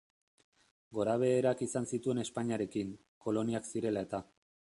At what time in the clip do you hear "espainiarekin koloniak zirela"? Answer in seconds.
2.23-4.07